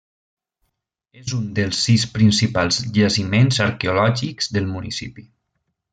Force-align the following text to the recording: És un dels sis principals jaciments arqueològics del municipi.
És 1.23 1.33
un 1.39 1.43
dels 1.59 1.81
sis 1.89 2.05
principals 2.15 2.81
jaciments 2.97 3.61
arqueològics 3.67 4.51
del 4.57 4.71
municipi. 4.75 5.29